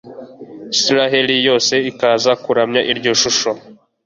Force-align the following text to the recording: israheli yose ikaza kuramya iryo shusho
israheli 0.75 1.35
yose 1.47 1.73
ikaza 1.91 2.31
kuramya 2.43 2.81
iryo 2.91 3.11
shusho 3.21 3.49